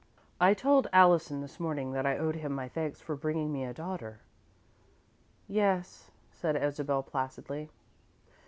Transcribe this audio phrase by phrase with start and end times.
[0.39, 3.71] "I told Allison this morning that I owed him my thanks for bringing me a
[3.71, 4.19] daughter."
[5.47, 7.69] "Yes," said Isabel, placidly.